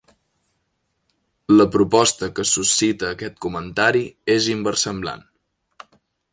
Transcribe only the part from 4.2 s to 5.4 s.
és inversemblant.